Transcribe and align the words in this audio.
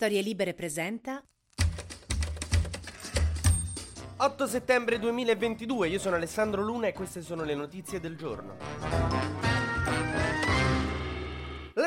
Storie 0.00 0.22
Libere 0.22 0.54
presenta 0.54 1.20
8 4.18 4.46
settembre 4.46 5.00
2022, 5.00 5.88
io 5.88 5.98
sono 5.98 6.14
Alessandro 6.14 6.62
Luna 6.62 6.86
e 6.86 6.92
queste 6.92 7.20
sono 7.20 7.42
le 7.42 7.56
notizie 7.56 7.98
del 7.98 8.16
giorno. 8.16 9.37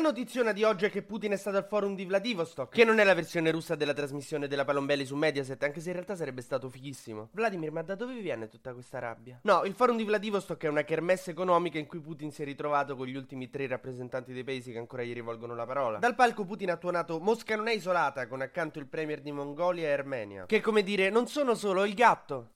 Notiziona 0.01 0.51
di 0.51 0.63
oggi 0.63 0.85
è 0.85 0.89
che 0.89 1.03
Putin 1.03 1.31
è 1.31 1.37
stato 1.37 1.57
al 1.57 1.65
forum 1.65 1.95
di 1.95 2.03
Vladivostok, 2.05 2.73
che 2.73 2.83
non 2.83 2.99
è 2.99 3.03
la 3.03 3.13
versione 3.13 3.49
russa 3.49 3.75
della 3.75 3.93
trasmissione 3.93 4.47
della 4.47 4.65
Palombelli 4.65 5.05
su 5.05 5.15
Mediaset, 5.15 5.63
anche 5.63 5.79
se 5.79 5.87
in 5.87 5.93
realtà 5.93 6.15
sarebbe 6.15 6.41
stato 6.41 6.69
fighissimo. 6.69 7.29
Vladimir, 7.31 7.71
ma 7.71 7.81
da 7.81 7.95
dove 7.95 8.19
viene 8.19 8.49
tutta 8.49 8.73
questa 8.73 8.99
rabbia? 8.99 9.39
No, 9.43 9.63
il 9.63 9.73
forum 9.73 9.95
di 9.95 10.03
Vladivostok 10.03 10.63
è 10.63 10.67
una 10.67 10.83
kermesse 10.83 11.31
economica 11.31 11.77
in 11.77 11.85
cui 11.85 12.01
Putin 12.01 12.31
si 12.31 12.41
è 12.41 12.45
ritrovato 12.45 12.97
con 12.97 13.07
gli 13.07 13.15
ultimi 13.15 13.49
tre 13.49 13.67
rappresentanti 13.67 14.33
dei 14.33 14.43
paesi 14.43 14.73
che 14.73 14.79
ancora 14.79 15.03
gli 15.03 15.13
rivolgono 15.13 15.55
la 15.55 15.65
parola. 15.65 15.99
Dal 15.99 16.15
palco 16.15 16.43
Putin 16.43 16.71
ha 16.71 16.77
tuonato 16.77 17.19
Mosca 17.19 17.55
non 17.55 17.69
è 17.69 17.73
isolata, 17.73 18.27
con 18.27 18.41
accanto 18.41 18.79
il 18.79 18.87
premier 18.87 19.21
di 19.21 19.31
Mongolia 19.31 19.87
e 19.87 19.91
Armenia, 19.91 20.45
che 20.45 20.59
come 20.59 20.83
dire 20.83 21.09
non 21.09 21.27
sono 21.27 21.55
solo 21.55 21.85
il 21.85 21.93
gatto. 21.93 22.49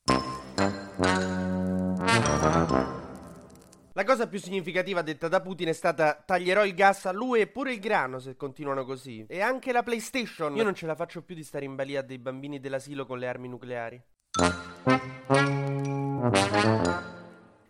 La 3.97 4.03
cosa 4.03 4.27
più 4.27 4.39
significativa 4.39 5.01
detta 5.01 5.29
da 5.29 5.39
Putin 5.39 5.69
è 5.69 5.73
stata 5.73 6.21
taglierò 6.25 6.65
il 6.65 6.73
gas 6.73 7.05
a 7.05 7.13
lui 7.13 7.39
e 7.39 7.47
pure 7.47 7.71
il 7.71 7.79
grano 7.79 8.19
se 8.19 8.35
continuano 8.35 8.83
così. 8.83 9.25
E 9.25 9.39
anche 9.39 9.71
la 9.71 9.83
PlayStation. 9.83 10.53
Io 10.57 10.65
non 10.65 10.75
ce 10.75 10.85
la 10.85 10.95
faccio 10.95 11.21
più 11.21 11.33
di 11.33 11.45
stare 11.45 11.63
in 11.63 11.75
balia 11.75 12.01
dei 12.01 12.17
bambini 12.17 12.59
dell'asilo 12.59 13.05
con 13.05 13.19
le 13.19 13.27
armi 13.29 13.47
nucleari. 13.47 14.03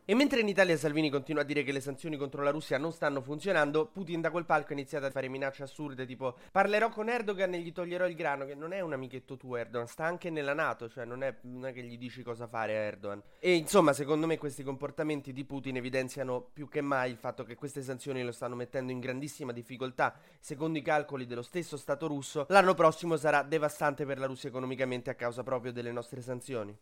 E 0.07 0.13
mentre 0.13 0.41
in 0.41 0.47
Italia 0.47 0.77
Salvini 0.77 1.09
continua 1.09 1.41
a 1.41 1.45
dire 1.45 1.63
che 1.63 1.71
le 1.71 1.79
sanzioni 1.79 2.15
contro 2.15 2.43
la 2.43 2.51
Russia 2.51 2.77
non 2.77 2.91
stanno 2.91 3.21
funzionando, 3.21 3.87
Putin 3.87 4.21
da 4.21 4.29
quel 4.29 4.45
palco 4.45 4.69
ha 4.69 4.73
iniziato 4.73 5.07
a 5.07 5.09
fare 5.09 5.27
minacce 5.29 5.63
assurde 5.63 6.05
tipo 6.05 6.35
parlerò 6.51 6.89
con 6.89 7.09
Erdogan 7.09 7.55
e 7.55 7.59
gli 7.59 7.71
toglierò 7.71 8.05
il 8.05 8.13
grano, 8.13 8.45
che 8.45 8.53
non 8.53 8.71
è 8.71 8.81
un 8.81 8.93
amichetto 8.93 9.35
tuo 9.35 9.55
Erdogan, 9.55 9.87
sta 9.87 10.05
anche 10.05 10.29
nella 10.29 10.53
Nato, 10.53 10.89
cioè 10.89 11.05
non 11.05 11.23
è, 11.23 11.33
non 11.41 11.65
è 11.65 11.73
che 11.73 11.81
gli 11.81 11.97
dici 11.97 12.21
cosa 12.21 12.45
fare 12.45 12.77
a 12.77 12.81
Erdogan. 12.81 13.19
E 13.39 13.55
insomma, 13.55 13.93
secondo 13.93 14.27
me 14.27 14.37
questi 14.37 14.61
comportamenti 14.61 15.33
di 15.33 15.43
Putin 15.43 15.77
evidenziano 15.77 16.49
più 16.53 16.69
che 16.69 16.81
mai 16.81 17.09
il 17.09 17.17
fatto 17.17 17.43
che 17.43 17.55
queste 17.55 17.81
sanzioni 17.81 18.21
lo 18.21 18.31
stanno 18.31 18.53
mettendo 18.53 18.91
in 18.91 18.99
grandissima 18.99 19.51
difficoltà. 19.51 20.13
Secondo 20.39 20.77
i 20.77 20.83
calcoli 20.83 21.25
dello 21.25 21.41
stesso 21.41 21.77
Stato 21.77 22.05
russo, 22.05 22.45
l'anno 22.49 22.75
prossimo 22.75 23.17
sarà 23.17 23.41
devastante 23.41 24.05
per 24.05 24.19
la 24.19 24.27
Russia 24.27 24.49
economicamente 24.49 25.09
a 25.09 25.15
causa 25.15 25.41
proprio 25.41 25.71
delle 25.71 25.91
nostre 25.91 26.21
sanzioni. 26.21 26.77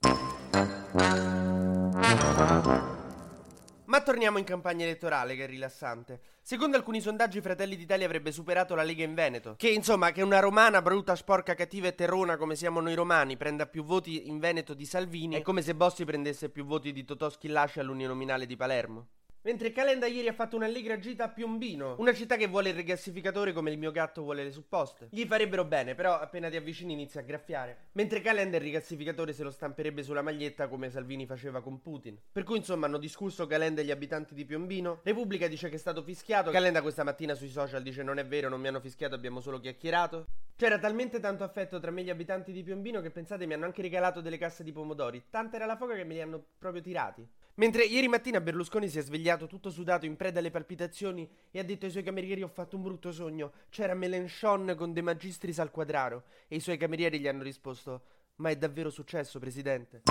Ma 3.93 4.01
torniamo 4.01 4.39
in 4.39 4.43
campagna 4.43 4.85
elettorale, 4.85 5.35
che 5.35 5.43
è 5.43 5.47
rilassante. 5.47 6.19
Secondo 6.41 6.77
alcuni 6.77 6.99
sondaggi, 6.99 7.41
Fratelli 7.41 7.75
d'Italia 7.75 8.07
avrebbe 8.07 8.31
superato 8.31 8.73
la 8.73 8.81
Lega 8.81 9.03
in 9.03 9.13
Veneto. 9.13 9.53
Che 9.55 9.69
insomma, 9.69 10.11
che 10.11 10.23
una 10.23 10.39
romana 10.39 10.81
brutta, 10.81 11.15
sporca, 11.15 11.53
cattiva 11.53 11.89
e 11.89 11.93
terrona 11.93 12.35
come 12.35 12.55
siamo 12.55 12.81
noi 12.81 12.95
romani 12.95 13.37
prenda 13.37 13.67
più 13.67 13.83
voti 13.83 14.27
in 14.27 14.39
Veneto 14.39 14.73
di 14.73 14.87
Salvini, 14.87 15.35
è 15.35 15.43
come 15.43 15.61
se 15.61 15.75
Bossi 15.75 16.05
prendesse 16.05 16.49
più 16.49 16.65
voti 16.65 16.91
di 16.91 17.05
Totò 17.05 17.29
Schillaci 17.29 17.81
all'uninominale 17.81 18.47
di 18.47 18.55
Palermo. 18.55 19.09
Mentre 19.45 19.73
Calenda 19.73 20.07
ieri 20.07 20.29
ha 20.29 20.33
fatto 20.33 20.55
un'allegra 20.55 20.97
gita 20.99 21.25
a 21.25 21.29
Piombino, 21.29 21.95
una 21.99 22.13
città 22.13 22.37
che 22.37 22.47
vuole 22.47 22.69
il 22.69 22.75
rigassificatore 22.75 23.51
come 23.51 23.71
il 23.71 23.77
mio 23.77 23.91
gatto 23.91 24.21
vuole 24.21 24.41
le 24.41 24.51
supposte. 24.51 25.09
Gli 25.11 25.25
farebbero 25.25 25.65
bene, 25.65 25.95
però 25.95 26.17
appena 26.17 26.49
ti 26.49 26.55
avvicini 26.55 26.93
inizia 26.93 27.19
a 27.19 27.23
graffiare. 27.25 27.89
Mentre 27.91 28.21
Calenda 28.21 28.55
il 28.55 28.63
rigassificatore 28.63 29.33
se 29.33 29.43
lo 29.43 29.51
stamperebbe 29.51 30.01
sulla 30.01 30.21
maglietta 30.21 30.69
come 30.69 30.89
Salvini 30.89 31.25
faceva 31.25 31.61
con 31.61 31.81
Putin. 31.81 32.17
Per 32.31 32.43
cui 32.43 32.55
insomma 32.55 32.85
hanno 32.85 32.97
discusso 32.97 33.45
Calenda 33.45 33.81
e 33.81 33.83
gli 33.83 33.91
abitanti 33.91 34.33
di 34.33 34.45
Piombino. 34.45 35.01
Repubblica 35.03 35.49
dice 35.49 35.67
che 35.67 35.75
è 35.75 35.79
stato 35.79 36.03
fischiato. 36.03 36.49
Calenda 36.49 36.81
questa 36.81 37.03
mattina 37.03 37.33
sui 37.33 37.49
social 37.49 37.83
dice 37.83 38.01
non 38.01 38.19
è 38.19 38.25
vero, 38.25 38.47
non 38.47 38.61
mi 38.61 38.69
hanno 38.69 38.79
fischiato, 38.79 39.13
abbiamo 39.13 39.41
solo 39.41 39.59
chiacchierato. 39.59 40.25
C'era 40.55 40.77
talmente 40.77 41.19
tanto 41.19 41.43
affetto 41.43 41.79
tra 41.79 41.89
me 41.89 42.01
e 42.01 42.03
gli 42.03 42.09
abitanti 42.09 42.51
di 42.51 42.61
Piombino 42.61 43.01
che 43.01 43.09
pensate 43.09 43.45
mi 43.47 43.53
hanno 43.53 43.65
anche 43.65 43.81
regalato 43.81 44.21
delle 44.21 44.37
casse 44.37 44.63
di 44.63 44.71
pomodori. 44.71 45.25
Tanta 45.29 45.55
era 45.55 45.65
la 45.65 45.75
foga 45.75 45.95
che 45.95 46.03
me 46.03 46.13
li 46.13 46.21
hanno 46.21 46.43
proprio 46.57 46.81
tirati. 46.81 47.27
Mentre 47.55 47.83
ieri 47.83 48.07
mattina 48.07 48.39
Berlusconi 48.39 48.87
si 48.87 48.99
è 48.99 49.01
svegliato 49.01 49.47
tutto 49.47 49.69
sudato 49.69 50.05
in 50.05 50.15
preda 50.15 50.39
alle 50.39 50.51
palpitazioni 50.51 51.29
e 51.51 51.59
ha 51.59 51.63
detto 51.63 51.85
ai 51.85 51.91
suoi 51.91 52.03
camerieri 52.03 52.43
ho 52.43 52.47
fatto 52.47 52.75
un 52.75 52.83
brutto 52.83 53.11
sogno, 53.11 53.51
c'era 53.69 53.93
Melenchon 53.93 54.75
con 54.77 54.93
De 54.93 55.01
Magistris 55.01 55.59
al 55.59 55.71
quadraro 55.71 56.23
e 56.47 56.55
i 56.55 56.59
suoi 56.59 56.77
camerieri 56.77 57.19
gli 57.19 57.27
hanno 57.27 57.43
risposto 57.43 58.01
ma 58.35 58.49
è 58.49 58.55
davvero 58.55 58.89
successo 58.89 59.39
presidente? 59.39 60.01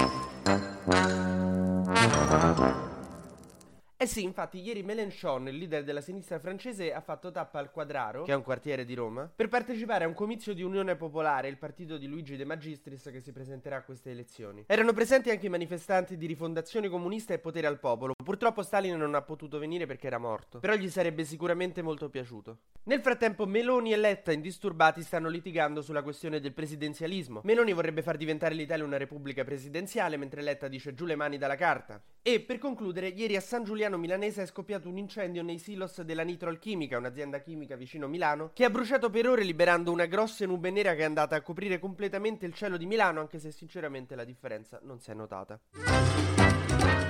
Eh 4.02 4.08
sì, 4.08 4.24
infatti, 4.24 4.58
ieri 4.58 4.82
Mélenchon, 4.82 5.46
il 5.46 5.56
leader 5.56 5.84
della 5.84 6.00
sinistra 6.00 6.40
francese, 6.40 6.92
ha 6.92 7.00
fatto 7.00 7.30
tappa 7.30 7.60
al 7.60 7.70
Quadraro, 7.70 8.24
che 8.24 8.32
è 8.32 8.34
un 8.34 8.42
quartiere 8.42 8.84
di 8.84 8.94
Roma, 8.94 9.30
per 9.32 9.46
partecipare 9.46 10.02
a 10.02 10.08
un 10.08 10.14
comizio 10.14 10.54
di 10.54 10.62
Unione 10.64 10.96
Popolare, 10.96 11.46
il 11.46 11.56
partito 11.56 11.96
di 11.98 12.08
Luigi 12.08 12.34
De 12.34 12.44
Magistris 12.44 13.10
che 13.12 13.20
si 13.20 13.30
presenterà 13.30 13.76
a 13.76 13.82
queste 13.84 14.10
elezioni. 14.10 14.64
Erano 14.66 14.92
presenti 14.92 15.30
anche 15.30 15.46
i 15.46 15.50
manifestanti 15.50 16.16
di 16.16 16.26
Rifondazione 16.26 16.88
Comunista 16.88 17.32
e 17.32 17.38
Potere 17.38 17.68
al 17.68 17.78
Popolo. 17.78 18.14
Purtroppo 18.20 18.64
Stalin 18.64 18.96
non 18.96 19.14
ha 19.14 19.22
potuto 19.22 19.60
venire 19.60 19.86
perché 19.86 20.08
era 20.08 20.18
morto, 20.18 20.58
però 20.58 20.74
gli 20.74 20.90
sarebbe 20.90 21.22
sicuramente 21.22 21.80
molto 21.80 22.10
piaciuto. 22.10 22.58
Nel 22.86 23.02
frattempo, 23.02 23.46
Meloni 23.46 23.92
e 23.92 23.96
Letta, 23.96 24.32
indisturbati, 24.32 25.04
stanno 25.04 25.28
litigando 25.28 25.80
sulla 25.80 26.02
questione 26.02 26.40
del 26.40 26.52
presidenzialismo. 26.52 27.42
Meloni 27.44 27.72
vorrebbe 27.72 28.02
far 28.02 28.16
diventare 28.16 28.56
l'Italia 28.56 28.84
una 28.84 28.96
repubblica 28.96 29.44
presidenziale, 29.44 30.16
mentre 30.16 30.42
Letta 30.42 30.66
dice 30.66 30.92
giù 30.92 31.04
le 31.04 31.14
mani 31.14 31.38
dalla 31.38 31.54
carta. 31.54 32.02
E 32.20 32.40
per 32.40 32.58
concludere, 32.58 33.06
ieri 33.06 33.36
a 33.36 33.40
San 33.40 33.62
Giuliano 33.62 33.90
milanese 33.98 34.42
è 34.42 34.46
scoppiato 34.46 34.88
un 34.88 34.96
incendio 34.96 35.42
nei 35.42 35.58
silos 35.58 36.02
della 36.02 36.22
Nitrolchimica, 36.22 36.98
un'azienda 36.98 37.40
chimica 37.40 37.76
vicino 37.76 38.08
Milano, 38.08 38.50
che 38.52 38.64
ha 38.64 38.70
bruciato 38.70 39.10
per 39.10 39.28
ore 39.28 39.44
liberando 39.44 39.92
una 39.92 40.06
grossa 40.06 40.46
nube 40.46 40.70
nera 40.70 40.94
che 40.94 41.00
è 41.00 41.04
andata 41.04 41.36
a 41.36 41.42
coprire 41.42 41.78
completamente 41.78 42.46
il 42.46 42.54
cielo 42.54 42.76
di 42.76 42.86
Milano, 42.86 43.20
anche 43.20 43.38
se 43.38 43.50
sinceramente 43.50 44.14
la 44.14 44.24
differenza 44.24 44.80
non 44.82 45.00
si 45.00 45.10
è 45.10 45.14
notata. 45.14 45.60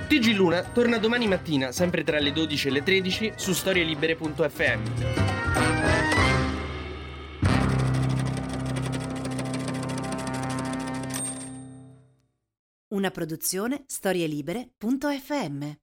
TG 0.07 0.35
Luna 0.35 0.63
torna 0.63 0.97
domani 0.97 1.27
mattina, 1.27 1.71
sempre 1.71 2.03
tra 2.03 2.19
le 2.19 2.31
12 2.31 2.67
e 2.67 2.71
le 2.71 2.83
13, 2.83 3.33
su 3.35 3.53
storielibere.fm. 3.53 5.31
Una 12.89 13.09
produzione 13.09 13.85
storielibere.fm 13.87 15.82